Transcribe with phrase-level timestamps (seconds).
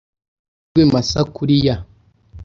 [0.03, 1.75] amahirwe masa kuriya